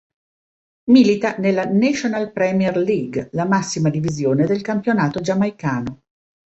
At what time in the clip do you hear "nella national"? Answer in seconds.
1.37-2.31